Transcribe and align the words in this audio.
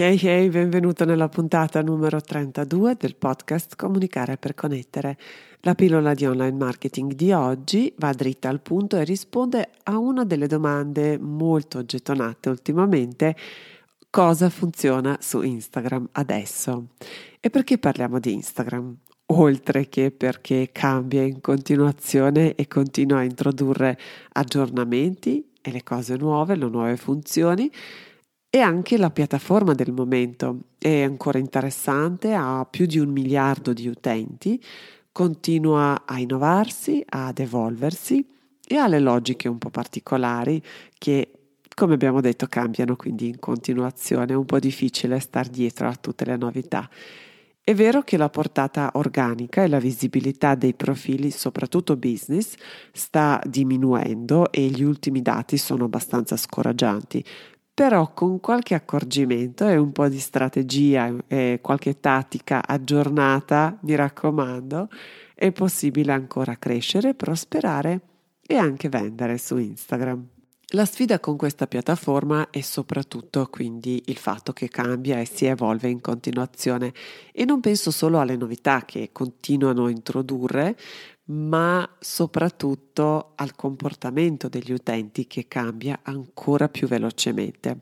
Hey 0.00 0.18
hey, 0.22 0.48
benvenuto 0.48 1.04
nella 1.04 1.28
puntata 1.28 1.82
numero 1.82 2.22
32 2.22 2.96
del 2.98 3.16
podcast 3.16 3.76
Comunicare 3.76 4.38
per 4.38 4.54
connettere. 4.54 5.18
La 5.60 5.74
pillola 5.74 6.14
di 6.14 6.24
online 6.24 6.56
marketing 6.56 7.12
di 7.12 7.32
oggi 7.32 7.92
va 7.98 8.10
dritta 8.14 8.48
al 8.48 8.62
punto 8.62 8.96
e 8.96 9.04
risponde 9.04 9.68
a 9.82 9.98
una 9.98 10.24
delle 10.24 10.46
domande 10.46 11.18
molto 11.18 11.84
gettonate 11.84 12.48
ultimamente. 12.48 13.36
Cosa 14.08 14.48
funziona 14.48 15.18
su 15.20 15.42
Instagram 15.42 16.08
adesso? 16.12 16.86
E 17.38 17.50
perché 17.50 17.76
parliamo 17.76 18.18
di 18.20 18.32
Instagram? 18.32 18.96
Oltre 19.26 19.90
che 19.90 20.12
perché 20.12 20.70
cambia 20.72 21.20
in 21.20 21.42
continuazione 21.42 22.54
e 22.54 22.66
continua 22.68 23.18
a 23.18 23.24
introdurre 23.24 23.98
aggiornamenti 24.32 25.46
e 25.60 25.70
le 25.70 25.82
cose 25.82 26.16
nuove, 26.16 26.56
le 26.56 26.68
nuove 26.70 26.96
funzioni, 26.96 27.70
e 28.50 28.58
anche 28.58 28.98
la 28.98 29.10
piattaforma 29.10 29.74
del 29.74 29.92
momento 29.92 30.62
è 30.76 31.02
ancora 31.02 31.38
interessante, 31.38 32.34
ha 32.34 32.66
più 32.68 32.84
di 32.84 32.98
un 32.98 33.10
miliardo 33.10 33.72
di 33.72 33.86
utenti, 33.86 34.60
continua 35.12 36.02
a 36.04 36.18
innovarsi, 36.18 37.00
ad 37.08 37.38
evolversi 37.38 38.26
e 38.66 38.76
ha 38.76 38.88
le 38.88 38.98
logiche 38.98 39.46
un 39.48 39.58
po' 39.58 39.70
particolari 39.70 40.60
che, 40.98 41.30
come 41.76 41.94
abbiamo 41.94 42.20
detto, 42.20 42.46
cambiano 42.48 42.96
quindi 42.96 43.28
in 43.28 43.38
continuazione. 43.38 44.32
È 44.32 44.36
un 44.36 44.46
po' 44.46 44.58
difficile 44.58 45.20
star 45.20 45.46
dietro 45.46 45.86
a 45.86 45.94
tutte 45.94 46.24
le 46.24 46.36
novità. 46.36 46.90
È 47.62 47.74
vero 47.74 48.02
che 48.02 48.16
la 48.16 48.30
portata 48.30 48.90
organica 48.94 49.62
e 49.62 49.68
la 49.68 49.78
visibilità 49.78 50.56
dei 50.56 50.74
profili, 50.74 51.30
soprattutto 51.30 51.96
business, 51.96 52.54
sta 52.92 53.40
diminuendo 53.46 54.50
e 54.50 54.66
gli 54.66 54.82
ultimi 54.82 55.22
dati 55.22 55.56
sono 55.56 55.84
abbastanza 55.84 56.36
scoraggianti, 56.36 57.24
però 57.72 58.12
con 58.12 58.40
qualche 58.40 58.74
accorgimento 58.74 59.66
e 59.66 59.76
un 59.76 59.92
po' 59.92 60.08
di 60.08 60.18
strategia 60.18 61.14
e 61.26 61.60
qualche 61.62 62.00
tattica 62.00 62.66
aggiornata, 62.66 63.78
mi 63.82 63.94
raccomando, 63.94 64.88
è 65.34 65.52
possibile 65.52 66.12
ancora 66.12 66.56
crescere, 66.56 67.14
prosperare 67.14 68.00
e 68.46 68.56
anche 68.56 68.88
vendere 68.88 69.38
su 69.38 69.56
Instagram. 69.56 70.26
La 70.72 70.84
sfida 70.84 71.18
con 71.18 71.36
questa 71.36 71.66
piattaforma 71.66 72.48
è 72.50 72.60
soprattutto 72.60 73.48
quindi 73.50 74.04
il 74.06 74.16
fatto 74.16 74.52
che 74.52 74.68
cambia 74.68 75.18
e 75.18 75.24
si 75.24 75.46
evolve 75.46 75.88
in 75.88 76.00
continuazione 76.00 76.92
e 77.32 77.44
non 77.44 77.58
penso 77.58 77.90
solo 77.90 78.20
alle 78.20 78.36
novità 78.36 78.84
che 78.84 79.08
continuano 79.10 79.86
a 79.86 79.90
introdurre, 79.90 80.76
ma 81.30 81.88
soprattutto 82.00 83.32
al 83.36 83.54
comportamento 83.54 84.48
degli 84.48 84.72
utenti 84.72 85.26
che 85.26 85.46
cambia 85.46 86.00
ancora 86.02 86.68
più 86.68 86.88
velocemente. 86.88 87.78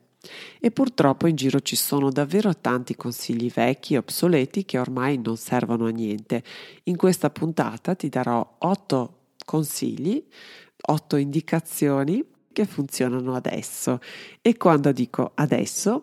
E 0.60 0.70
purtroppo 0.70 1.26
in 1.26 1.36
giro 1.36 1.60
ci 1.60 1.76
sono 1.76 2.10
davvero 2.10 2.54
tanti 2.56 2.94
consigli 2.96 3.50
vecchi 3.50 3.94
e 3.94 3.98
obsoleti 3.98 4.64
che 4.64 4.78
ormai 4.78 5.18
non 5.18 5.36
servono 5.36 5.86
a 5.86 5.90
niente. 5.90 6.42
In 6.84 6.96
questa 6.96 7.30
puntata 7.30 7.94
ti 7.94 8.08
darò 8.08 8.56
8 8.58 9.18
consigli, 9.44 10.22
8 10.80 11.16
indicazioni 11.16 12.22
che 12.52 12.66
funzionano 12.66 13.34
adesso. 13.34 14.00
E 14.42 14.56
quando 14.56 14.92
dico 14.92 15.32
adesso, 15.36 16.02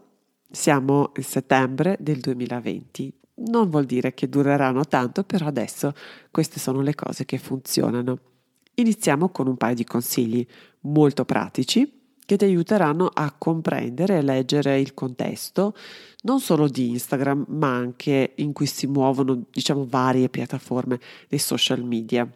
siamo 0.49 1.11
in 1.17 1.23
settembre 1.23 1.97
del 1.99 2.19
2020 2.19 3.13
non 3.35 3.69
vuol 3.69 3.85
dire 3.85 4.13
che 4.13 4.29
dureranno 4.29 4.85
tanto, 4.85 5.23
però 5.23 5.47
adesso 5.47 5.93
queste 6.31 6.59
sono 6.59 6.81
le 6.81 6.95
cose 6.95 7.25
che 7.25 7.37
funzionano. 7.37 8.19
Iniziamo 8.75 9.29
con 9.29 9.47
un 9.47 9.57
paio 9.57 9.75
di 9.75 9.83
consigli 9.83 10.45
molto 10.81 11.25
pratici 11.25 12.03
che 12.25 12.37
ti 12.37 12.45
aiuteranno 12.45 13.09
a 13.13 13.31
comprendere 13.37 14.17
e 14.17 14.21
leggere 14.21 14.79
il 14.79 14.93
contesto 14.93 15.75
non 16.23 16.39
solo 16.39 16.67
di 16.67 16.89
Instagram, 16.89 17.45
ma 17.49 17.73
anche 17.75 18.33
in 18.37 18.51
cui 18.51 18.65
si 18.65 18.87
muovono, 18.87 19.45
diciamo, 19.51 19.85
varie 19.87 20.29
piattaforme 20.29 20.99
dei 21.29 21.37
social 21.37 21.83
media. 21.83 22.27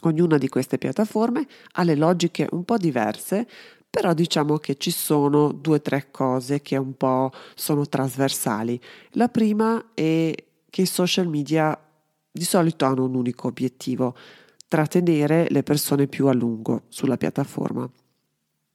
Ognuna 0.00 0.38
di 0.38 0.48
queste 0.48 0.78
piattaforme 0.78 1.46
ha 1.72 1.82
le 1.82 1.94
logiche 1.94 2.48
un 2.52 2.64
po' 2.64 2.78
diverse, 2.78 3.46
però 3.96 4.12
diciamo 4.12 4.58
che 4.58 4.76
ci 4.76 4.90
sono 4.90 5.52
due 5.52 5.76
o 5.76 5.80
tre 5.80 6.10
cose 6.10 6.60
che 6.60 6.76
un 6.76 6.98
po' 6.98 7.30
sono 7.54 7.86
trasversali. 7.86 8.78
La 9.12 9.28
prima 9.28 9.92
è 9.94 10.34
che 10.68 10.82
i 10.82 10.86
social 10.86 11.26
media 11.26 11.80
di 12.30 12.44
solito 12.44 12.84
hanno 12.84 13.06
un 13.06 13.14
unico 13.14 13.48
obiettivo, 13.48 14.14
trattenere 14.68 15.46
le 15.48 15.62
persone 15.62 16.08
più 16.08 16.26
a 16.26 16.34
lungo 16.34 16.82
sulla 16.88 17.16
piattaforma. 17.16 17.90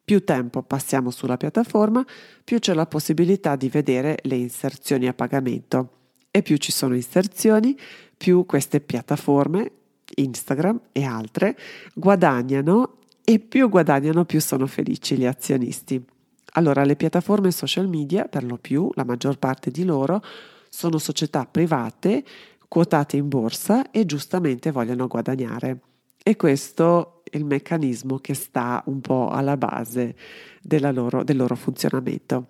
Più 0.04 0.24
tempo 0.24 0.64
passiamo 0.64 1.12
sulla 1.12 1.38
piattaforma, 1.38 2.04
più 2.44 2.58
c'è 2.58 2.74
la 2.74 2.88
possibilità 2.88 3.56
di 3.56 3.70
vedere 3.70 4.18
le 4.24 4.38
inserzioni 4.38 5.08
a 5.08 5.14
pagamento 5.14 5.90
e 6.32 6.42
più 6.42 6.58
ci 6.58 6.72
sono 6.72 6.96
inserzioni, 6.96 7.78
più 8.18 8.44
queste 8.48 8.82
piattaforme, 8.82 9.72
Instagram 10.16 10.82
e 10.92 11.04
altre, 11.04 11.56
guadagnano 11.94 12.96
e 13.32 13.40
più 13.40 13.70
guadagnano 13.70 14.26
più 14.26 14.42
sono 14.42 14.68
felici 14.68 15.16
gli 15.16 15.26
azionisti. 15.26 16.04
Allora 16.56 16.84
le 16.84 16.98
piattaforme 16.98 17.50
social 17.52 17.88
media, 17.88 18.26
per 18.26 18.44
lo 18.44 18.58
più, 18.58 18.92
la 18.96 19.06
maggior 19.06 19.38
parte 19.38 19.72
di 19.72 19.86
loro, 19.86 20.22
sono 20.68 20.98
società 20.98 21.46
private 21.46 22.26
quotate 22.68 23.16
in 23.16 23.30
borsa 23.30 23.90
e 23.90 24.06
giustamente 24.06 24.72
vogliono 24.72 25.08
guadagnare. 25.08 25.80
E 26.22 26.36
questo 26.36 27.22
è 27.24 27.38
il 27.38 27.46
meccanismo 27.46 28.18
che 28.18 28.34
sta 28.34 28.84
un 28.88 29.00
po' 29.00 29.30
alla 29.30 29.56
base 29.56 30.16
loro, 30.92 31.24
del 31.24 31.38
loro 31.38 31.56
funzionamento. 31.56 32.48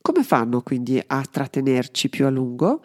Come 0.00 0.24
fanno 0.24 0.62
quindi 0.62 1.00
a 1.06 1.24
trattenerci 1.30 2.08
più 2.08 2.26
a 2.26 2.30
lungo? 2.30 2.82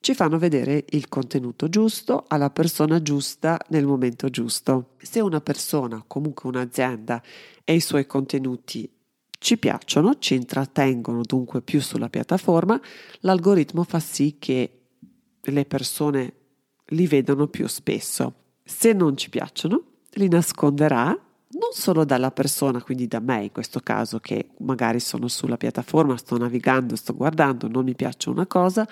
Ci 0.00 0.14
fanno 0.14 0.38
vedere 0.38 0.84
il 0.90 1.08
contenuto 1.08 1.68
giusto 1.68 2.24
alla 2.28 2.50
persona 2.50 3.02
giusta 3.02 3.58
nel 3.68 3.86
momento 3.86 4.28
giusto. 4.28 4.90
Se 4.98 5.20
una 5.20 5.40
persona, 5.40 6.02
comunque 6.06 6.48
un'azienda 6.48 7.22
e 7.64 7.74
i 7.74 7.80
suoi 7.80 8.06
contenuti 8.06 8.90
ci 9.38 9.58
piacciono, 9.58 10.18
ci 10.18 10.34
intrattengono 10.34 11.22
dunque 11.22 11.62
più 11.62 11.80
sulla 11.80 12.08
piattaforma, 12.08 12.80
l'algoritmo 13.20 13.84
fa 13.84 14.00
sì 14.00 14.36
che 14.38 14.72
le 15.40 15.64
persone 15.64 16.32
li 16.86 17.06
vedano 17.06 17.46
più 17.46 17.66
spesso. 17.66 18.34
Se 18.64 18.92
non 18.92 19.16
ci 19.16 19.30
piacciono, 19.30 19.82
li 20.12 20.28
nasconderà 20.28 21.06
non 21.50 21.70
solo 21.72 22.04
dalla 22.04 22.30
persona, 22.30 22.82
quindi 22.82 23.06
da 23.06 23.20
me 23.20 23.44
in 23.44 23.52
questo 23.52 23.80
caso, 23.80 24.18
che 24.18 24.50
magari 24.58 25.00
sono 25.00 25.28
sulla 25.28 25.56
piattaforma, 25.56 26.16
sto 26.16 26.36
navigando, 26.36 26.94
sto 26.94 27.14
guardando, 27.14 27.68
non 27.68 27.84
mi 27.84 27.94
piace 27.94 28.28
una 28.28 28.46
cosa, 28.46 28.86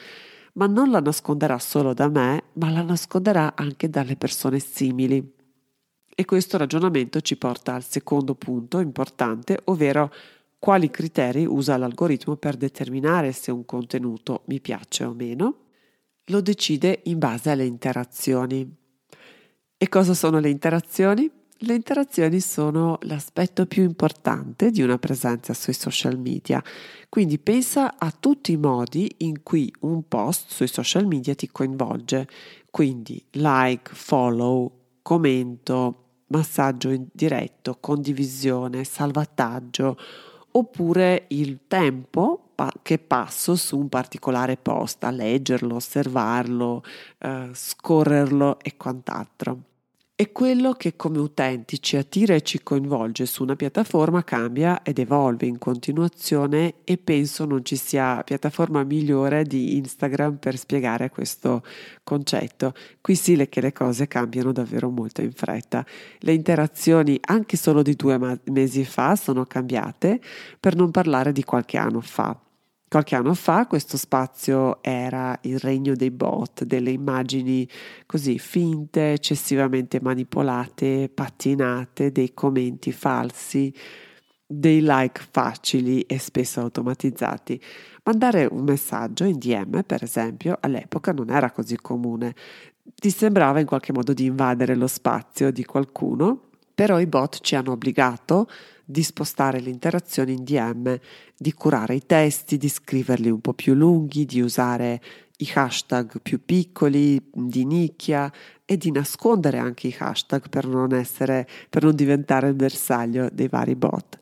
ma 0.57 0.67
non 0.67 0.91
la 0.91 1.01
nasconderà 1.01 1.59
solo 1.59 1.95
da 1.95 2.09
me, 2.09 2.45
ma 2.55 2.71
la 2.71 2.83
nasconderà 2.83 3.55
anche 3.55 3.89
dalle 3.89 4.17
persone 4.17 4.59
simili. 4.59 5.35
E 6.15 6.25
questo 6.25 6.57
ragionamento 6.57 7.21
ci 7.21 7.37
porta 7.37 7.75
al 7.75 7.85
secondo 7.85 8.35
punto 8.35 8.81
importante, 8.81 9.61
ovvero 9.65 10.13
quali 10.59 10.91
criteri 10.91 11.45
usa 11.45 11.77
l'algoritmo 11.77 12.37
per 12.37 12.57
determinare 12.57 13.33
se 13.33 13.51
un 13.51 13.67
contenuto 13.67 14.43
mi 14.47 14.61
piace 14.61 15.05
o 15.05 15.13
meno. 15.13 15.57
Lo 16.27 16.41
decide 16.41 17.01
in 17.05 17.19
base 17.19 17.51
alle 17.51 17.67
interazioni. 17.67 18.69
E 19.77 19.89
cosa 19.91 20.15
sono 20.15 20.39
le 20.39 20.49
interazioni? 20.49 21.31
Le 21.61 21.73
interazioni 21.73 22.39
sono 22.41 22.99
l'aspetto 23.03 23.65
più 23.65 23.83
importante 23.83 24.71
di 24.71 24.83
una 24.83 24.99
presenza 24.99 25.55
sui 25.55 25.73
social 25.73 26.19
media, 26.19 26.63
quindi 27.09 27.39
pensa 27.39 27.95
a 27.97 28.13
tutti 28.13 28.53
i 28.53 28.59
modi 28.59 29.11
in 29.19 29.43
cui 29.43 29.73
un 29.81 30.07
post 30.07 30.51
sui 30.51 30.69
social 30.69 31.07
media 31.07 31.35
ti 31.35 31.49
coinvolge, 31.51 32.29
quindi 32.71 33.25
like, 33.31 33.91
follow, 33.95 34.71
commento, 35.01 36.25
massaggio 36.27 36.91
in 36.91 37.07
diretto, 37.11 37.79
condivisione, 37.81 38.85
salvataggio, 38.85 39.97
oppure 40.51 41.25
il 41.29 41.61
tempo 41.67 42.51
che 42.83 42.99
passo 42.99 43.57
su 43.57 43.79
un 43.79 43.89
particolare 43.89 44.59
post, 44.59 45.05
a 45.05 45.11
leggerlo, 45.11 45.77
osservarlo, 45.77 46.83
eh, 47.19 47.49
scorrerlo 47.55 48.59
e 48.61 48.77
quant'altro. 48.77 49.61
E 50.19 50.33
quello 50.33 50.73
che 50.73 50.97
come 50.97 51.19
utenti 51.19 51.83
ci 51.83 51.99
attira 51.99 52.35
e 52.35 52.41
ci 52.41 52.63
coinvolge 52.63 53.27
su 53.27 53.43
una 53.43 53.55
piattaforma 53.55 54.25
cambia 54.25 54.83
ed 54.83 54.99
evolve 54.99 55.45
in 55.45 55.59
continuazione 55.59 56.77
e 56.85 56.97
penso 56.97 57.45
non 57.45 57.63
ci 57.63 57.77
sia 57.77 58.23
piattaforma 58.25 58.83
migliore 58.83 59.45
di 59.45 59.77
Instagram 59.77 60.39
per 60.39 60.57
spiegare 60.57 61.11
questo 61.11 61.63
concetto. 62.03 62.73
Qui 63.03 63.15
sì 63.15 63.47
che 63.51 63.61
le 63.61 63.75
cose 63.75 64.09
cambiano 64.09 64.53
davvero 64.53 64.89
molto 64.89 65.21
in 65.21 65.33
fretta. 65.33 65.85
Le 66.21 66.33
interazioni 66.33 67.19
anche 67.21 67.59
solo 67.59 67.83
di 67.83 67.95
due 67.95 68.19
mesi 68.45 68.87
fa 68.87 69.17
sono 69.17 69.45
cambiate, 69.45 70.19
per 70.59 70.77
non 70.77 70.91
parlare 70.91 71.31
di 71.33 71.45
qualche 71.45 71.77
anno 71.77 72.01
fa. 72.01 72.41
Qualche 72.89 73.17
anno 73.17 73.35
fa 73.35 73.67
questo 73.67 73.97
spazio 73.97 74.81
era 74.81 75.37
il 75.43 75.59
regno 75.59 75.97
dei 75.97 76.13
bot, 76.13 76.63
delle 76.63 76.91
immagini 76.91 77.69
così 78.07 78.39
finte, 78.39 79.13
eccessivamente 79.13 80.01
manipolate, 80.01 81.11
pattinate, 81.13 82.13
dei 82.13 82.33
commenti 82.33 82.93
falsi, 82.93 83.75
dei 84.47 84.81
like 84.83 85.21
facili 85.33 86.03
e 86.03 86.19
spesso 86.21 86.61
automatizzati. 86.61 87.61
Mandare 88.05 88.47
un 88.49 88.63
messaggio 88.63 89.25
in 89.25 89.39
DM, 89.39 89.83
per 89.83 90.05
esempio, 90.05 90.57
all'epoca 90.61 91.11
non 91.11 91.31
era 91.31 91.51
così 91.51 91.77
comune. 91.77 92.37
Ti 92.95 93.11
sembrava 93.11 93.59
in 93.59 93.67
qualche 93.67 93.93
modo 93.93 94.13
di 94.13 94.27
invadere 94.27 94.77
lo 94.77 94.87
spazio 94.87 95.51
di 95.51 95.65
qualcuno, 95.65 96.51
però 96.73 97.01
i 97.01 97.07
bot 97.07 97.41
ci 97.41 97.57
hanno 97.57 97.73
obbligato 97.73 98.47
di 98.89 99.03
spostare 99.03 99.61
le 99.61 99.71
interazioni 99.71 100.33
in 100.33 100.45
DM, 100.45 100.97
di 101.37 101.53
curare 101.53 101.97
i 101.97 102.07
testi, 102.07 102.57
di 102.57 102.69
scriverli 102.69 103.29
un 103.29 103.41
po' 103.41 103.53
più 103.53 103.75
lunghi, 103.75 104.25
di 104.25 104.41
usare 104.41 105.03
i 105.39 105.51
hashtag 105.53 106.21
più 106.23 106.43
piccoli, 106.45 107.21
di 107.33 107.65
nicchia 107.65 108.33
e 108.65 108.77
di 108.77 108.91
nascondere 108.93 109.59
anche 109.59 109.89
i 109.89 109.97
hashtag 109.99 110.49
per 110.49 110.67
non, 110.67 110.95
essere, 110.95 111.47
per 111.69 111.83
non 111.83 111.95
diventare 111.95 112.49
il 112.49 112.55
bersaglio 112.55 113.29
dei 113.33 113.49
vari 113.49 113.75
bot. 113.75 114.19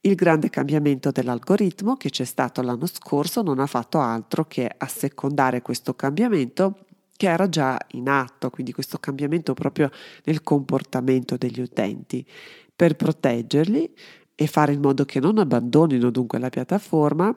Il 0.00 0.14
grande 0.14 0.48
cambiamento 0.48 1.10
dell'algoritmo 1.10 1.96
che 1.96 2.10
c'è 2.10 2.24
stato 2.24 2.62
l'anno 2.62 2.86
scorso 2.86 3.42
non 3.42 3.58
ha 3.58 3.66
fatto 3.66 4.00
altro 4.00 4.44
che 4.44 4.70
assecondare 4.76 5.60
questo 5.60 5.94
cambiamento 5.94 6.84
che 7.16 7.28
era 7.28 7.48
già 7.48 7.78
in 7.92 8.08
atto, 8.08 8.50
quindi 8.50 8.72
questo 8.72 8.98
cambiamento 8.98 9.54
proprio 9.54 9.90
nel 10.24 10.42
comportamento 10.42 11.36
degli 11.36 11.60
utenti 11.60 12.26
per 12.74 12.96
proteggerli 12.96 13.92
e 14.34 14.46
fare 14.46 14.72
in 14.72 14.80
modo 14.80 15.04
che 15.04 15.20
non 15.20 15.38
abbandonino 15.38 16.10
dunque 16.10 16.38
la 16.38 16.48
piattaforma, 16.50 17.36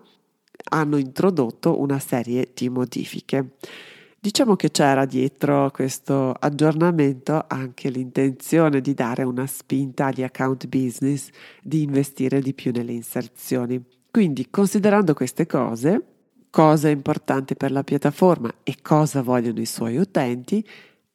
hanno 0.69 0.97
introdotto 0.97 1.79
una 1.79 1.99
serie 1.99 2.51
di 2.53 2.69
modifiche. 2.69 3.55
Diciamo 4.19 4.55
che 4.55 4.71
c'era 4.71 5.05
dietro 5.05 5.69
questo 5.71 6.31
aggiornamento 6.31 7.45
anche 7.47 7.89
l'intenzione 7.89 8.81
di 8.81 8.93
dare 8.93 9.23
una 9.23 9.45
spinta 9.45 10.07
agli 10.07 10.23
account 10.23 10.67
business, 10.67 11.29
di 11.61 11.83
investire 11.83 12.41
di 12.41 12.53
più 12.53 12.71
nelle 12.71 12.93
inserzioni. 12.93 13.81
Quindi, 14.09 14.47
considerando 14.49 15.13
queste 15.13 15.45
cose, 15.45 16.03
cosa 16.49 16.87
è 16.87 16.91
importante 16.91 17.55
per 17.55 17.71
la 17.71 17.83
piattaforma 17.83 18.51
e 18.63 18.77
cosa 18.81 19.21
vogliono 19.21 19.59
i 19.59 19.65
suoi 19.67 19.97
utenti, 19.97 20.67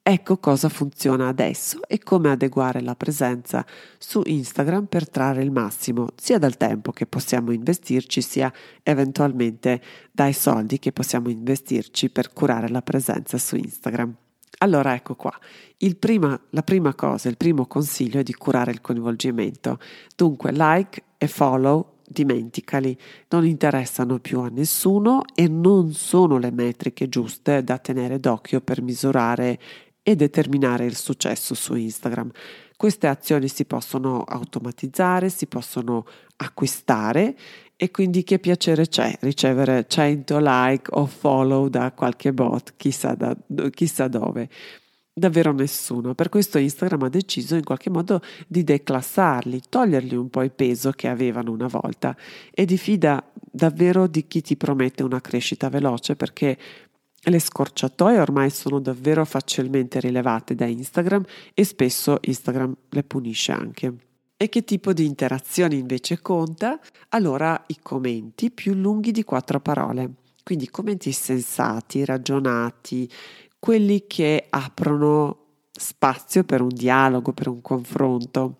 Ecco 0.05 0.37
cosa 0.37 0.67
funziona 0.67 1.29
adesso 1.29 1.79
e 1.87 1.97
come 1.97 2.29
adeguare 2.29 2.81
la 2.81 2.93
presenza 2.93 3.65
su 3.97 4.21
Instagram 4.25 4.87
per 4.87 5.09
trarre 5.09 5.43
il 5.43 5.49
massimo 5.49 6.09
sia 6.17 6.37
dal 6.37 6.57
tempo 6.57 6.91
che 6.91 7.05
possiamo 7.05 7.51
investirci 7.51 8.21
sia 8.21 8.51
eventualmente 8.83 9.81
dai 10.11 10.33
soldi 10.33 10.77
che 10.77 10.91
possiamo 10.91 11.29
investirci 11.29 12.09
per 12.09 12.33
curare 12.33 12.67
la 12.67 12.81
presenza 12.81 13.37
su 13.37 13.55
Instagram. 13.55 14.13
Allora 14.57 14.93
ecco 14.93 15.15
qua, 15.15 15.33
prima, 15.97 16.37
la 16.49 16.63
prima 16.63 16.93
cosa, 16.95 17.29
il 17.29 17.37
primo 17.37 17.65
consiglio 17.65 18.19
è 18.19 18.23
di 18.23 18.33
curare 18.33 18.71
il 18.71 18.81
coinvolgimento. 18.81 19.79
Dunque 20.17 20.51
like 20.51 21.01
e 21.17 21.27
follow 21.29 21.91
dimenticali, 22.05 22.97
non 23.29 23.45
interessano 23.45 24.19
più 24.19 24.41
a 24.41 24.49
nessuno 24.49 25.21
e 25.33 25.47
non 25.47 25.93
sono 25.93 26.37
le 26.37 26.51
metriche 26.51 27.07
giuste 27.07 27.63
da 27.63 27.77
tenere 27.77 28.19
d'occhio 28.19 28.59
per 28.59 28.81
misurare 28.81 29.59
e 30.03 30.15
determinare 30.15 30.85
il 30.85 30.97
successo 30.97 31.55
su 31.55 31.73
Instagram. 31.75 32.29
Queste 32.75 33.07
azioni 33.07 33.47
si 33.47 33.65
possono 33.65 34.23
automatizzare, 34.23 35.29
si 35.29 35.47
possono 35.47 36.05
acquistare 36.35 37.35
e 37.77 37.91
quindi 37.91 38.23
che 38.23 38.39
piacere 38.39 38.87
c'è 38.87 39.17
ricevere 39.21 39.85
100 39.87 40.37
like 40.39 40.89
o 40.93 41.05
follow 41.05 41.69
da 41.69 41.91
qualche 41.93 42.33
bot, 42.33 42.73
chissà, 42.75 43.15
da, 43.15 43.35
chissà 43.71 44.07
dove. 44.07 44.49
Davvero 45.15 45.53
nessuno. 45.53 46.15
Per 46.15 46.27
questo 46.27 46.57
Instagram 46.57 47.03
ha 47.03 47.09
deciso 47.09 47.55
in 47.55 47.63
qualche 47.63 47.91
modo 47.91 48.19
di 48.47 48.63
declassarli, 48.63 49.61
togliergli 49.69 50.15
un 50.15 50.29
po' 50.29 50.41
il 50.41 50.51
peso 50.51 50.91
che 50.91 51.07
avevano 51.07 51.51
una 51.51 51.67
volta 51.67 52.17
e 52.51 52.65
di 52.65 52.77
fida 52.77 53.23
davvero 53.33 54.07
di 54.07 54.25
chi 54.25 54.41
ti 54.41 54.57
promette 54.57 55.03
una 55.03 55.21
crescita 55.21 55.69
veloce 55.69 56.15
perché 56.15 56.57
le 57.25 57.39
scorciatoie 57.39 58.19
ormai 58.19 58.49
sono 58.49 58.79
davvero 58.79 59.23
facilmente 59.25 59.99
rilevate 59.99 60.55
da 60.55 60.65
Instagram 60.65 61.23
e 61.53 61.63
spesso 61.63 62.17
Instagram 62.21 62.75
le 62.89 63.03
punisce 63.03 63.51
anche. 63.51 63.93
E 64.35 64.49
che 64.49 64.63
tipo 64.63 64.91
di 64.91 65.05
interazione 65.05 65.75
invece 65.75 66.19
conta? 66.19 66.79
Allora 67.09 67.63
i 67.67 67.77
commenti 67.81 68.51
più 68.51 68.73
lunghi 68.73 69.11
di 69.11 69.23
quattro 69.23 69.61
parole, 69.61 70.15
quindi 70.43 70.69
commenti 70.69 71.11
sensati, 71.13 72.03
ragionati, 72.03 73.09
quelli 73.57 74.05
che 74.05 74.47
aprono 74.49 75.37
spazio 75.71 76.43
per 76.43 76.61
un 76.61 76.73
dialogo, 76.73 77.31
per 77.31 77.47
un 77.47 77.61
confronto. 77.61 78.57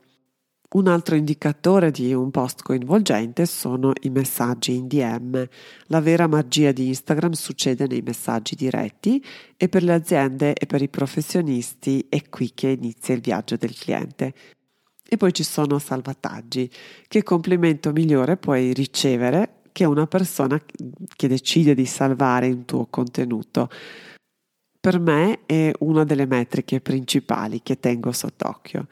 Un 0.74 0.88
altro 0.88 1.16
indicatore 1.16 1.92
di 1.92 2.16
un 2.16 2.32
post 2.32 2.64
coinvolgente 2.64 3.46
sono 3.46 3.94
i 4.02 4.10
messaggi 4.10 4.74
in 4.74 4.88
DM. 4.88 5.48
La 5.88 6.02
vera 6.02 6.26
magia 6.26 6.72
di 6.72 6.88
Instagram 6.88 7.34
succede 7.34 7.86
nei 7.86 8.02
messaggi 8.02 8.56
diretti 8.56 9.24
e 9.56 9.70
per 9.70 9.84
le 9.84 9.94
aziende 9.94 10.56
e 10.56 10.66
per 10.66 10.82
i 10.82 10.90
professionisti 10.90 12.08
è 12.10 12.28
qui 12.28 12.54
che 12.56 12.70
inizia 12.70 13.14
il 13.14 13.22
viaggio 13.22 13.56
del 13.56 13.76
cliente. 13.76 14.34
E 15.08 15.16
poi 15.16 15.32
ci 15.32 15.44
sono 15.44 15.78
salvataggi. 15.78 16.68
Che 17.08 17.22
complimento 17.22 17.92
migliore 17.92 18.38
puoi 18.38 18.74
ricevere 18.74 19.62
che 19.72 19.86
una 19.86 20.08
persona 20.08 20.60
che 21.16 21.28
decide 21.28 21.76
di 21.76 21.86
salvare 21.86 22.48
un 22.48 22.66
tuo 22.66 22.88
contenuto? 22.88 23.70
Per 24.80 25.00
me 25.00 25.42
è 25.46 25.72
una 25.82 26.04
delle 26.04 26.26
metriche 26.26 26.82
principali 26.82 27.62
che 27.62 27.80
tengo 27.80 28.12
sott'occhio. 28.12 28.88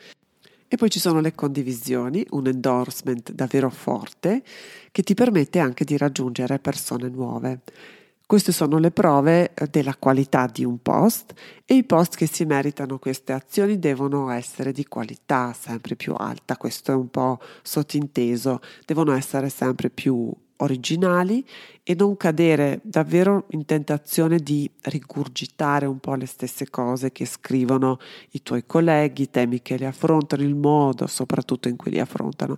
E 0.74 0.78
poi 0.78 0.90
ci 0.90 1.02
sono 1.02 1.20
le 1.20 1.36
condivisioni, 1.36 2.26
un 2.30 2.48
endorsement 2.48 3.34
davvero 3.34 3.70
forte 3.70 4.42
che 4.90 5.04
ti 5.04 5.14
permette 5.14 5.60
anche 5.60 5.84
di 5.84 5.98
raggiungere 5.98 6.60
persone 6.60 7.10
nuove. 7.10 7.60
Queste 8.26 8.54
sono 8.54 8.78
le 8.78 8.90
prove 8.92 9.54
eh, 9.54 9.68
della 9.68 9.98
qualità 10.00 10.48
di 10.50 10.64
un 10.64 10.82
post 10.82 11.34
e 11.66 11.76
i 11.76 11.84
post 11.84 12.16
che 12.16 12.26
si 12.26 12.46
meritano 12.46 13.00
queste 13.00 13.34
azioni 13.34 13.80
devono 13.80 14.30
essere 14.30 14.72
di 14.72 14.86
qualità 14.86 15.52
sempre 15.52 15.98
più 15.98 16.14
alta, 16.14 16.56
questo 16.56 16.94
è 16.94 16.96
un 16.96 17.10
po' 17.10 17.42
sottinteso, 17.62 18.62
devono 18.86 19.12
essere 19.12 19.50
sempre 19.50 19.90
più 19.90 20.34
originali 20.62 21.46
e 21.84 21.96
non 21.96 22.18
cadere 22.18 22.80
davvero 22.84 23.46
in 23.50 23.66
tentazione 23.66 24.38
di 24.38 24.70
rigurgitare 24.82 25.86
un 25.86 26.00
po' 26.00 26.16
le 26.16 26.26
stesse 26.26 26.70
cose 26.70 27.12
che 27.12 27.26
scrivono 27.26 28.00
i 28.32 28.42
tuoi 28.42 28.66
colleghi, 28.66 29.24
i 29.24 29.30
temi 29.30 29.62
che 29.62 29.76
li 29.76 29.86
affrontano, 29.86 30.44
il 30.44 30.56
modo 30.56 31.08
soprattutto 31.08 31.68
in 31.68 31.76
cui 31.76 31.92
li 31.92 32.00
affrontano. 32.00 32.56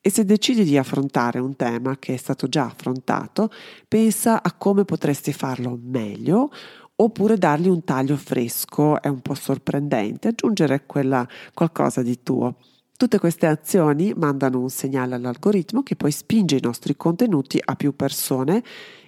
E 0.00 0.10
se 0.10 0.24
decidi 0.24 0.62
di 0.62 0.78
affrontare 0.78 1.40
un 1.40 1.56
tema 1.56 1.98
che 1.98 2.14
è 2.14 2.16
stato 2.16 2.46
già 2.46 2.66
affrontato, 2.66 3.50
pensa 3.88 4.42
a 4.42 4.52
come 4.52 4.84
potresti 4.84 5.32
farlo 5.32 5.78
meglio 5.82 6.50
oppure 6.98 7.36
dargli 7.36 7.68
un 7.68 7.84
taglio 7.84 8.16
fresco, 8.16 9.00
è 9.02 9.08
un 9.08 9.20
po' 9.20 9.34
sorprendente, 9.34 10.28
aggiungere 10.28 10.84
quella 10.86 11.26
qualcosa 11.52 12.02
di 12.02 12.22
tuo. 12.22 12.56
Tutte 12.96 13.18
queste 13.18 13.44
azioni 13.44 14.14
mandano 14.16 14.58
un 14.58 14.70
segnale 14.70 15.16
all'algoritmo 15.16 15.82
che 15.82 15.96
poi 15.96 16.10
spinge 16.10 16.56
i 16.56 16.62
nostri 16.62 16.96
contenuti 16.96 17.60
a 17.62 17.76
più 17.76 17.94
persone. 17.94 18.62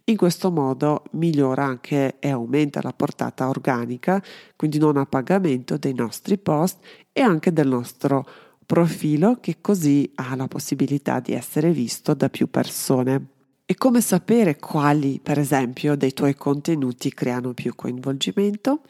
In 0.04 0.16
questo 0.16 0.50
modo 0.50 1.04
migliora 1.12 1.64
anche 1.64 2.18
e 2.18 2.28
aumenta 2.28 2.80
la 2.82 2.92
portata 2.92 3.48
organica, 3.48 4.22
quindi 4.56 4.78
non 4.78 4.98
a 4.98 5.06
pagamento 5.06 5.78
dei 5.78 5.94
nostri 5.94 6.36
post 6.36 6.80
e 7.12 7.22
anche 7.22 7.50
del 7.50 7.68
nostro 7.68 8.26
profilo 8.66 9.38
che 9.40 9.62
così 9.62 10.10
ha 10.16 10.36
la 10.36 10.48
possibilità 10.48 11.20
di 11.20 11.32
essere 11.32 11.70
visto 11.70 12.12
da 12.12 12.28
più 12.28 12.50
persone. 12.50 13.28
E 13.64 13.74
come 13.74 14.02
sapere 14.02 14.56
quali, 14.56 15.18
per 15.22 15.38
esempio, 15.38 15.96
dei 15.96 16.12
tuoi 16.12 16.34
contenuti 16.34 17.12
creano 17.14 17.54
più 17.54 17.74
coinvolgimento? 17.74 18.82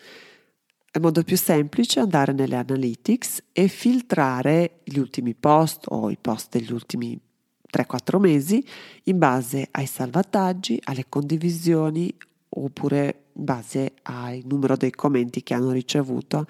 Il 0.91 1.03
modo 1.03 1.23
più 1.23 1.37
semplice 1.37 2.01
è 2.01 2.03
andare 2.03 2.33
nelle 2.33 2.57
analytics 2.57 3.43
e 3.53 3.69
filtrare 3.69 4.81
gli 4.85 4.99
ultimi 4.99 5.35
post 5.35 5.85
o 5.89 6.11
i 6.11 6.17
post 6.19 6.57
degli 6.57 6.73
ultimi 6.73 7.21
3-4 7.71 8.19
mesi 8.19 8.65
in 9.05 9.19
base 9.19 9.69
ai 9.71 9.87
salvataggi, 9.87 10.81
alle 10.85 11.05
condivisioni 11.09 12.13
oppure 12.49 13.25
in 13.35 13.45
base 13.45 13.95
al 14.03 14.41
numero 14.45 14.77
dei 14.77 14.91
commenti 14.91 15.43
che 15.43 15.53
hanno 15.53 15.73
ricevuto 15.73 16.47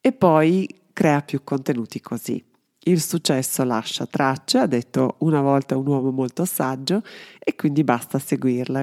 e 0.00 0.12
poi 0.12 0.68
crea 0.92 1.22
più 1.22 1.44
contenuti 1.44 2.00
così. 2.00 2.44
Il 2.80 3.00
successo 3.00 3.62
lascia 3.62 4.06
tracce, 4.06 4.58
ha 4.58 4.66
detto 4.66 5.16
una 5.18 5.40
volta 5.40 5.76
un 5.76 5.86
uomo 5.86 6.10
molto 6.10 6.44
saggio, 6.44 7.02
e 7.38 7.54
quindi 7.54 7.84
basta 7.84 8.18
seguirle. 8.18 8.80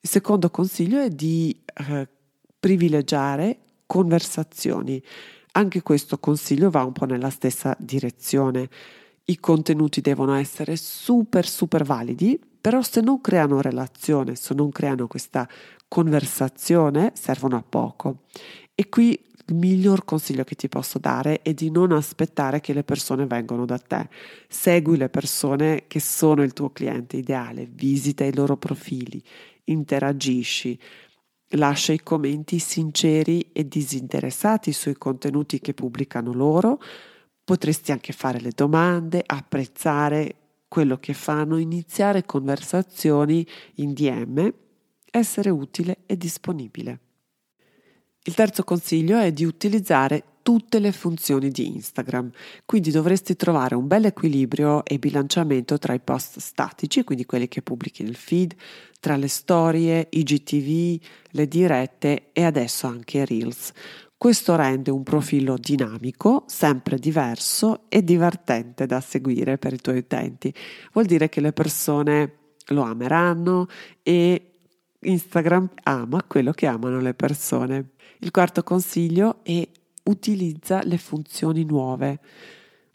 Il 0.00 0.08
secondo 0.08 0.50
consiglio 0.50 1.00
è 1.00 1.10
di 1.10 1.56
eh, 1.88 2.08
privilegiare 2.58 3.58
conversazioni. 3.88 5.02
Anche 5.52 5.82
questo 5.82 6.18
consiglio 6.18 6.70
va 6.70 6.84
un 6.84 6.92
po' 6.92 7.06
nella 7.06 7.30
stessa 7.30 7.74
direzione. 7.80 8.68
I 9.24 9.40
contenuti 9.40 10.00
devono 10.00 10.34
essere 10.34 10.76
super 10.76 11.48
super 11.48 11.82
validi, 11.82 12.38
però 12.60 12.82
se 12.82 13.00
non 13.00 13.20
creano 13.20 13.60
relazione, 13.60 14.36
se 14.36 14.54
non 14.54 14.70
creano 14.70 15.06
questa 15.08 15.48
conversazione, 15.88 17.12
servono 17.14 17.56
a 17.56 17.64
poco. 17.66 18.24
E 18.74 18.88
qui 18.88 19.18
il 19.46 19.54
miglior 19.54 20.04
consiglio 20.04 20.44
che 20.44 20.54
ti 20.54 20.68
posso 20.68 20.98
dare 20.98 21.40
è 21.40 21.54
di 21.54 21.70
non 21.70 21.92
aspettare 21.92 22.60
che 22.60 22.74
le 22.74 22.84
persone 22.84 23.26
vengano 23.26 23.64
da 23.64 23.78
te. 23.78 24.08
Segui 24.46 24.98
le 24.98 25.08
persone 25.08 25.84
che 25.86 26.00
sono 26.00 26.42
il 26.42 26.52
tuo 26.52 26.70
cliente 26.70 27.16
ideale, 27.16 27.66
visita 27.70 28.24
i 28.24 28.34
loro 28.34 28.58
profili, 28.58 29.22
interagisci, 29.64 30.78
lascia 31.50 31.92
i 31.92 32.02
commenti 32.02 32.58
sinceri 32.58 33.50
e 33.52 33.66
disinteressati 33.66 34.72
sui 34.72 34.96
contenuti 34.96 35.60
che 35.60 35.74
pubblicano 35.74 36.32
loro. 36.32 36.80
Potresti 37.42 37.92
anche 37.92 38.12
fare 38.12 38.40
le 38.40 38.52
domande, 38.54 39.22
apprezzare 39.24 40.34
quello 40.68 40.98
che 40.98 41.14
fanno, 41.14 41.56
iniziare 41.56 42.26
conversazioni 42.26 43.46
in 43.76 43.94
DM, 43.94 44.52
essere 45.10 45.50
utile 45.50 46.00
e 46.04 46.16
disponibile. 46.16 47.00
Il 48.24 48.34
terzo 48.34 48.62
consiglio 48.64 49.18
è 49.18 49.32
di 49.32 49.44
utilizzare 49.44 50.22
tutte 50.48 50.78
le 50.78 50.92
funzioni 50.92 51.50
di 51.50 51.66
Instagram, 51.74 52.30
quindi 52.64 52.90
dovresti 52.90 53.36
trovare 53.36 53.74
un 53.74 53.86
bel 53.86 54.06
equilibrio 54.06 54.82
e 54.82 54.98
bilanciamento 54.98 55.76
tra 55.76 55.92
i 55.92 56.00
post 56.00 56.38
statici, 56.38 57.04
quindi 57.04 57.26
quelli 57.26 57.48
che 57.48 57.60
pubblichi 57.60 58.02
nel 58.02 58.14
feed, 58.14 58.54
tra 58.98 59.16
le 59.16 59.28
storie, 59.28 60.06
i 60.08 60.22
GTV, 60.22 61.04
le 61.32 61.48
dirette 61.48 62.30
e 62.32 62.44
adesso 62.44 62.86
anche 62.86 63.26
Reels. 63.26 63.72
Questo 64.16 64.56
rende 64.56 64.90
un 64.90 65.02
profilo 65.02 65.58
dinamico, 65.58 66.44
sempre 66.46 66.96
diverso 66.96 67.82
e 67.90 68.02
divertente 68.02 68.86
da 68.86 69.02
seguire 69.02 69.58
per 69.58 69.74
i 69.74 69.78
tuoi 69.78 69.98
utenti. 69.98 70.50
Vuol 70.94 71.04
dire 71.04 71.28
che 71.28 71.42
le 71.42 71.52
persone 71.52 72.32
lo 72.68 72.84
ameranno 72.84 73.66
e 74.02 74.52
Instagram 75.00 75.68
ama 75.82 76.24
quello 76.26 76.52
che 76.52 76.66
amano 76.66 77.00
le 77.00 77.12
persone. 77.12 77.90
Il 78.20 78.30
quarto 78.30 78.62
consiglio 78.62 79.40
è 79.42 79.68
utilizza 80.08 80.82
le 80.82 80.98
funzioni 80.98 81.64
nuove. 81.64 82.20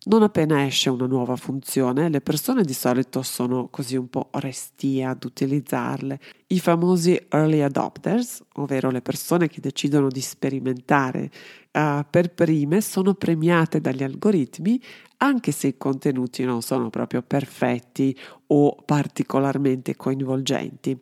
Non 0.06 0.22
appena 0.22 0.66
esce 0.66 0.90
una 0.90 1.06
nuova 1.06 1.38
funzione, 1.38 2.10
le 2.10 2.20
persone 2.20 2.64
di 2.64 2.74
solito 2.74 3.22
sono 3.22 3.70
così 3.70 3.96
un 3.96 4.10
po' 4.10 4.30
restie 4.34 5.06
ad 5.06 5.24
utilizzarle. 5.24 6.20
I 6.48 6.60
famosi 6.60 7.28
early 7.30 7.62
adopters, 7.62 8.44
ovvero 8.56 8.92
le 8.92 9.02
persone 9.02 9.48
che 9.48 9.62
decidono 9.62 10.10
di 10.10 10.20
sperimentare 10.20 11.32
uh, 11.72 12.04
per 12.10 12.34
prime, 12.34 12.82
sono 12.82 13.14
premiate 13.14 13.80
dagli 13.80 14.04
algoritmi 14.04 14.82
anche 15.24 15.54
se 15.54 15.68
i 15.68 15.78
contenuti 15.78 16.44
non 16.44 16.62
sono 16.62 16.90
proprio 16.90 17.22
perfetti 17.22 18.16
o 18.48 18.76
particolarmente 18.86 19.96
coinvolgenti. 19.96 21.00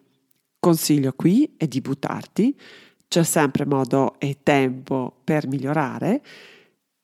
Consiglio 0.60 1.12
qui 1.14 1.56
è 1.58 1.66
di 1.66 1.82
buttarti, 1.82 2.56
c'è 3.12 3.24
sempre 3.24 3.66
modo 3.66 4.18
e 4.20 4.38
tempo 4.42 5.18
per 5.26 5.46
migliorare. 5.46 6.22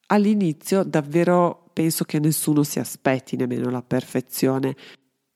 All'inizio 0.06 0.84
davvero 0.84 1.70
penso 1.74 2.06
che 2.06 2.18
nessuno 2.20 2.64
si 2.64 2.80
aspetti 2.80 3.36
nemmeno 3.36 3.70
la 3.70 3.82
perfezione. 3.82 4.74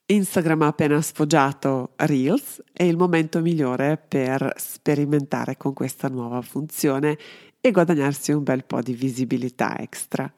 Instagram 0.06 0.62
ha 0.62 0.68
appena 0.68 1.02
sfoggiato 1.02 1.92
Reels, 1.96 2.62
è 2.72 2.84
il 2.84 2.96
momento 2.96 3.42
migliore 3.42 3.98
per 3.98 4.50
sperimentare 4.56 5.58
con 5.58 5.74
questa 5.74 6.08
nuova 6.08 6.40
funzione 6.40 7.18
e 7.60 7.70
guadagnarsi 7.70 8.32
un 8.32 8.42
bel 8.42 8.64
po' 8.64 8.80
di 8.80 8.94
visibilità 8.94 9.78
extra. 9.78 10.32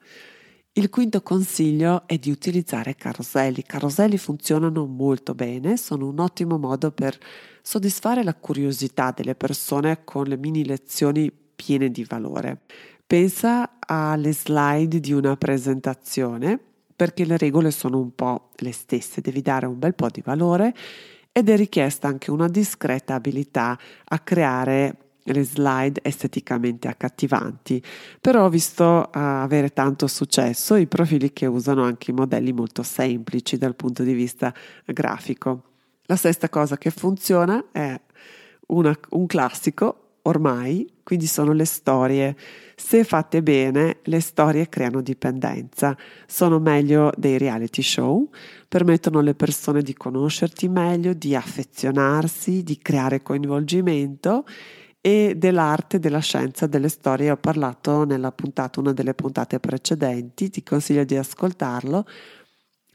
Il 0.77 0.91
quinto 0.91 1.23
consiglio 1.23 2.03
è 2.09 2.19
di 2.19 2.33
utilizzare 2.33 2.97
caroselli. 2.97 3.61
I 3.61 3.65
caroselli 3.65 4.19
funzionano 4.19 4.87
molto 4.87 5.33
bene, 5.33 5.77
sono 5.77 6.09
un 6.09 6.19
ottimo 6.19 6.59
modo 6.59 6.91
per 6.91 7.17
soddisfare 7.63 8.25
la 8.25 8.35
curiosità 8.35 9.13
delle 9.13 9.37
persone 9.37 10.03
con 10.03 10.25
le 10.25 10.37
mini 10.37 10.65
lezioni 10.65 11.31
piene 11.31 11.91
di 11.91 12.03
valore. 12.03 12.63
Pensa 13.07 13.79
alle 13.79 14.33
slide 14.33 14.99
di 14.99 15.13
una 15.13 15.37
presentazione 15.37 16.59
perché 16.97 17.25
le 17.25 17.39
regole 17.39 17.71
sono 17.71 18.01
un 18.01 18.13
po' 18.13 18.51
le 18.57 18.73
stesse, 18.73 19.21
devi 19.21 19.43
dare 19.43 19.67
un 19.67 19.79
bel 19.79 19.95
po' 19.95 20.09
di 20.11 20.23
valore 20.25 20.75
ed 21.31 21.51
è 21.51 21.57
richiesta 21.57 22.09
anche 22.09 22.33
una 22.33 22.49
discreta 22.49 23.15
abilità 23.15 23.79
a 24.07 24.19
creare 24.19 25.04
le 25.33 25.45
slide 25.45 26.01
esteticamente 26.03 26.89
accattivanti, 26.89 27.83
però 28.21 28.45
ho 28.45 28.49
visto 28.49 28.85
uh, 28.85 29.09
avere 29.13 29.73
tanto 29.73 30.07
successo 30.07 30.75
i 30.75 30.87
profili 30.87 31.33
che 31.33 31.47
usano 31.47 31.83
anche 31.83 32.13
modelli 32.13 32.53
molto 32.53 32.83
semplici 32.83 33.57
dal 33.57 33.75
punto 33.75 34.03
di 34.03 34.13
vista 34.13 34.53
grafico. 34.85 35.63
La 36.07 36.17
sesta 36.17 36.49
cosa 36.49 36.77
che 36.77 36.91
funziona 36.91 37.65
è 37.73 37.99
una, 38.67 38.95
un 39.11 39.27
classico 39.27 40.01
ormai, 40.23 40.91
quindi 41.03 41.27
sono 41.27 41.53
le 41.53 41.65
storie. 41.65 42.37
Se 42.77 43.05
fatte 43.05 43.43
bene, 43.43 43.99
le 44.05 44.21
storie 44.21 44.69
creano 44.69 45.01
dipendenza, 45.01 45.97
sono 46.27 46.59
meglio 46.59 47.13
dei 47.17 47.39
reality 47.39 47.83
show, 47.83 48.29
permettono 48.69 49.21
alle 49.21 49.35
persone 49.35 49.81
di 49.83 49.95
conoscerti 49.95 50.69
meglio, 50.69 51.15
di 51.15 51.35
affezionarsi, 51.35 52.63
di 52.63 52.79
creare 52.79 53.23
coinvolgimento 53.23 54.45
e 55.07 55.35
dell'arte, 55.37 55.99
della 55.99 56.21
scienza, 56.21 56.67
delle 56.67 56.89
storie. 56.89 57.31
Ho 57.31 57.37
parlato 57.37 58.05
nella 58.07 58.33
puntata, 58.33 58.81
una 58.81 58.95
delle 58.95 59.13
puntate 59.13 59.61
precedenti, 59.61 60.49
ti 60.49 60.63
consiglio 60.63 61.05
di 61.05 61.15
ascoltarlo, 61.15 62.07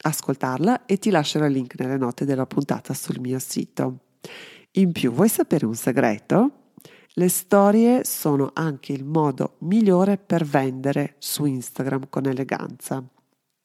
ascoltarla 0.01 0.87
e 0.87 0.97
ti 0.97 1.11
lascerò 1.11 1.45
il 1.45 1.51
link 1.51 1.77
nelle 1.77 1.97
note 1.97 2.25
della 2.25 2.47
puntata 2.47 2.95
sul 2.95 3.19
mio 3.19 3.37
sito. 3.37 3.99
In 4.71 4.91
più, 4.91 5.11
vuoi 5.11 5.29
sapere 5.29 5.67
un 5.67 5.75
segreto? 5.75 6.71
Le 7.13 7.29
storie 7.29 8.03
sono 8.03 8.49
anche 8.53 8.91
il 8.91 9.05
modo 9.05 9.57
migliore 9.59 10.17
per 10.17 10.45
vendere 10.45 11.13
su 11.19 11.45
Instagram 11.45 12.07
con 12.09 12.25
eleganza. 12.25 13.03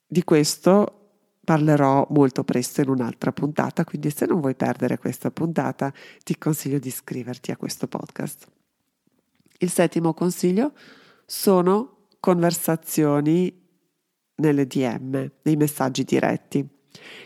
Di 0.06 0.22
questo 0.22 1.03
parlerò 1.44 2.06
molto 2.10 2.42
presto 2.42 2.80
in 2.80 2.88
un'altra 2.88 3.32
puntata, 3.32 3.84
quindi 3.84 4.10
se 4.10 4.26
non 4.26 4.40
vuoi 4.40 4.54
perdere 4.54 4.98
questa 4.98 5.30
puntata 5.30 5.92
ti 6.22 6.36
consiglio 6.38 6.78
di 6.78 6.88
iscriverti 6.88 7.50
a 7.50 7.56
questo 7.56 7.86
podcast. 7.86 8.46
Il 9.58 9.70
settimo 9.70 10.14
consiglio 10.14 10.72
sono 11.26 12.06
conversazioni 12.18 13.62
nelle 14.36 14.66
DM, 14.66 15.30
nei 15.42 15.56
messaggi 15.56 16.04
diretti. 16.04 16.66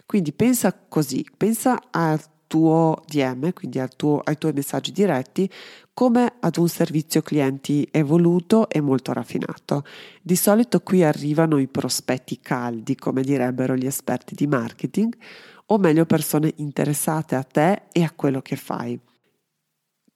Quindi 0.04 0.32
pensa 0.32 0.76
così, 0.88 1.24
pensa 1.36 1.80
al 1.90 2.20
tuo 2.48 3.04
DM, 3.06 3.52
quindi 3.52 3.80
tuo, 3.96 4.20
ai 4.24 4.36
tuoi 4.36 4.52
messaggi 4.52 4.90
diretti, 4.90 5.48
come 5.94 6.34
ad 6.40 6.56
un 6.56 6.68
servizio 6.68 7.22
clienti 7.22 7.86
evoluto 7.92 8.68
e 8.68 8.80
molto 8.80 9.12
raffinato. 9.12 9.84
Di 10.20 10.34
solito 10.34 10.80
qui 10.80 11.04
arrivano 11.04 11.58
i 11.58 11.68
prospetti 11.68 12.40
caldi, 12.40 12.96
come 12.96 13.22
direbbero 13.22 13.76
gli 13.76 13.86
esperti 13.86 14.34
di 14.34 14.48
marketing, 14.48 15.16
o 15.66 15.78
meglio 15.78 16.06
persone 16.06 16.52
interessate 16.56 17.36
a 17.36 17.44
te 17.44 17.82
e 17.92 18.02
a 18.02 18.10
quello 18.10 18.40
che 18.40 18.56
fai. 18.56 18.98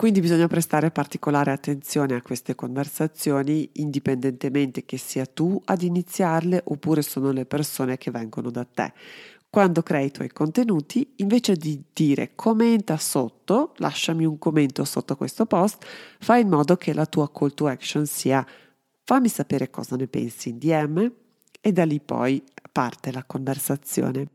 Quindi 0.03 0.21
bisogna 0.21 0.49
prestare 0.49 0.91
particolare 0.91 1.53
attenzione 1.53 2.17
a 2.17 2.23
queste 2.23 2.57
conversazioni 2.57 3.71
indipendentemente 3.75 4.85
che 4.85 4.97
sia 4.97 5.27
tu 5.27 5.61
ad 5.65 5.83
iniziarle 5.83 6.62
oppure 6.65 7.03
sono 7.03 7.31
le 7.31 7.47
persone 7.47 7.99
che 7.99 8.11
vengono 8.11 8.51
da 8.51 8.65
te. 8.65 8.93
Quando 9.52 9.82
crei 9.82 10.06
i 10.06 10.11
tuoi 10.11 10.30
contenuti, 10.32 11.12
invece 11.16 11.56
di 11.56 11.78
dire 11.92 12.32
commenta 12.35 12.97
sotto, 12.97 13.75
lasciami 13.76 14.25
un 14.25 14.38
commento 14.38 14.82
sotto 14.87 15.14
questo 15.14 15.44
post, 15.44 15.85
fai 16.21 16.40
in 16.40 16.49
modo 16.49 16.78
che 16.78 16.94
la 16.94 17.04
tua 17.04 17.30
call 17.30 17.52
to 17.52 17.66
action 17.66 18.06
sia 18.06 18.47
fammi 19.04 19.28
sapere 19.28 19.68
cosa 19.68 19.97
ne 19.97 20.06
pensi 20.06 20.49
in 20.49 20.56
DM 20.56 21.12
e 21.61 21.71
da 21.71 21.85
lì 21.85 22.00
poi 22.00 22.42
parte 22.73 23.12
la 23.12 23.25
conversazione. 23.25 24.26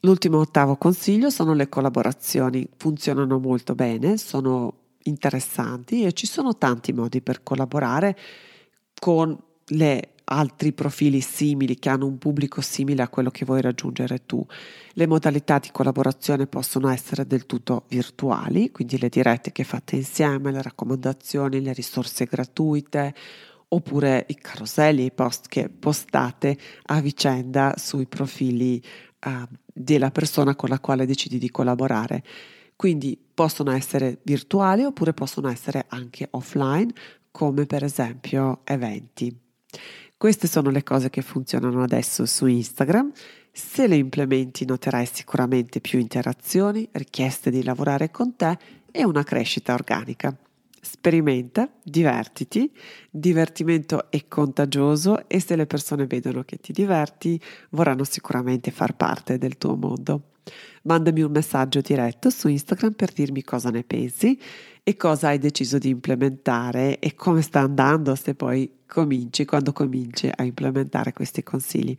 L'ultimo 0.00 0.40
ottavo 0.40 0.76
consiglio 0.76 1.30
sono 1.30 1.54
le 1.54 1.70
collaborazioni. 1.70 2.68
Funzionano 2.76 3.38
molto 3.38 3.74
bene, 3.74 4.18
sono 4.18 4.74
interessanti 5.04 6.04
e 6.04 6.12
ci 6.12 6.26
sono 6.26 6.58
tanti 6.58 6.92
modi 6.92 7.22
per 7.22 7.42
collaborare 7.42 8.14
con 9.00 9.34
le 9.68 10.13
altri 10.24 10.72
profili 10.72 11.20
simili 11.20 11.78
che 11.78 11.88
hanno 11.88 12.06
un 12.06 12.18
pubblico 12.18 12.60
simile 12.60 13.02
a 13.02 13.08
quello 13.08 13.30
che 13.30 13.44
vuoi 13.44 13.60
raggiungere 13.60 14.24
tu. 14.24 14.44
Le 14.92 15.06
modalità 15.06 15.58
di 15.58 15.68
collaborazione 15.70 16.46
possono 16.46 16.88
essere 16.88 17.26
del 17.26 17.46
tutto 17.46 17.84
virtuali, 17.88 18.70
quindi 18.70 18.98
le 18.98 19.08
dirette 19.08 19.52
che 19.52 19.64
fate 19.64 19.96
insieme, 19.96 20.50
le 20.52 20.62
raccomandazioni, 20.62 21.60
le 21.60 21.72
risorse 21.72 22.24
gratuite, 22.24 23.14
oppure 23.68 24.24
i 24.28 24.36
caroselli, 24.36 25.04
i 25.04 25.12
post 25.12 25.48
che 25.48 25.68
postate 25.68 26.56
a 26.84 27.00
vicenda 27.00 27.74
sui 27.76 28.06
profili 28.06 28.82
uh, 29.26 29.30
della 29.72 30.10
persona 30.10 30.54
con 30.54 30.68
la 30.68 30.78
quale 30.78 31.06
decidi 31.06 31.38
di 31.38 31.50
collaborare. 31.50 32.22
Quindi 32.76 33.18
possono 33.34 33.72
essere 33.72 34.18
virtuali 34.22 34.84
oppure 34.84 35.12
possono 35.12 35.48
essere 35.48 35.86
anche 35.88 36.28
offline, 36.30 36.92
come 37.30 37.66
per 37.66 37.82
esempio 37.82 38.60
eventi. 38.64 39.36
Queste 40.24 40.48
sono 40.48 40.70
le 40.70 40.82
cose 40.82 41.10
che 41.10 41.20
funzionano 41.20 41.82
adesso 41.82 42.24
su 42.24 42.46
Instagram. 42.46 43.12
Se 43.52 43.86
le 43.86 43.96
implementi 43.96 44.64
noterai 44.64 45.04
sicuramente 45.04 45.82
più 45.82 45.98
interazioni, 45.98 46.88
richieste 46.92 47.50
di 47.50 47.62
lavorare 47.62 48.10
con 48.10 48.34
te 48.34 48.56
e 48.90 49.04
una 49.04 49.22
crescita 49.22 49.74
organica. 49.74 50.34
Sperimenta, 50.80 51.70
divertiti, 51.82 52.72
divertimento 53.10 54.10
è 54.10 54.26
contagioso 54.26 55.28
e 55.28 55.40
se 55.40 55.56
le 55.56 55.66
persone 55.66 56.06
vedono 56.06 56.42
che 56.42 56.56
ti 56.56 56.72
diverti 56.72 57.38
vorranno 57.72 58.04
sicuramente 58.04 58.70
far 58.70 58.96
parte 58.96 59.36
del 59.36 59.58
tuo 59.58 59.76
mondo. 59.76 60.30
Mandami 60.84 61.20
un 61.20 61.32
messaggio 61.32 61.82
diretto 61.82 62.30
su 62.30 62.48
Instagram 62.48 62.92
per 62.92 63.12
dirmi 63.12 63.42
cosa 63.42 63.68
ne 63.68 63.84
pensi 63.84 64.40
e 64.82 64.96
cosa 64.96 65.28
hai 65.28 65.38
deciso 65.38 65.76
di 65.76 65.90
implementare 65.90 66.98
e 66.98 67.14
come 67.14 67.42
sta 67.42 67.60
andando 67.60 68.14
se 68.14 68.34
poi 68.34 68.70
cominci, 68.94 69.44
quando 69.44 69.72
cominci 69.72 70.30
a 70.32 70.44
implementare 70.44 71.12
questi 71.12 71.42
consigli. 71.42 71.96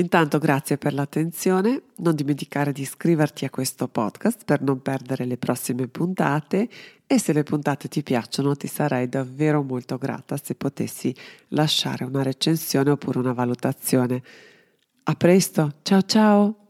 Intanto 0.00 0.38
grazie 0.38 0.76
per 0.76 0.92
l'attenzione, 0.92 1.82
non 1.96 2.14
dimenticare 2.14 2.72
di 2.72 2.82
iscriverti 2.82 3.44
a 3.44 3.50
questo 3.50 3.88
podcast 3.88 4.44
per 4.44 4.60
non 4.62 4.80
perdere 4.80 5.24
le 5.24 5.38
prossime 5.38 5.88
puntate 5.88 6.68
e 7.04 7.18
se 7.18 7.32
le 7.32 7.42
puntate 7.42 7.88
ti 7.88 8.02
piacciono 8.04 8.54
ti 8.54 8.68
sarei 8.68 9.08
davvero 9.08 9.62
molto 9.62 9.96
grata 9.96 10.36
se 10.36 10.54
potessi 10.54 11.12
lasciare 11.48 12.04
una 12.04 12.22
recensione 12.22 12.90
oppure 12.90 13.18
una 13.18 13.32
valutazione. 13.32 14.22
A 15.04 15.14
presto, 15.14 15.78
ciao 15.82 16.02
ciao! 16.02 16.67